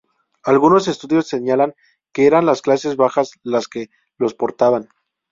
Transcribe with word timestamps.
Algunos 0.43 0.87
estudiosos 0.87 1.29
señalan 1.29 1.75
que 2.11 2.25
eran 2.25 2.47
las 2.47 2.63
clases 2.63 2.95
bajas 2.95 3.33
las 3.43 3.67
que 3.67 3.91
los 4.17 4.33
portaban. 4.33 4.89